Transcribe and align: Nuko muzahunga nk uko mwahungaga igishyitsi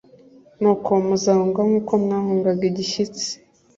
Nuko 0.59 0.89
muzahunga 1.05 1.59
nk 1.67 1.73
uko 1.79 1.93
mwahungaga 2.03 2.63
igishyitsi 2.71 3.29